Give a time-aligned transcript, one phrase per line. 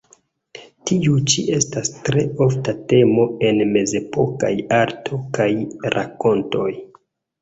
[0.91, 5.51] Tiu ĉi estas tre ofta temo en mezepokaj arto kaj
[5.97, 6.71] rakontoj.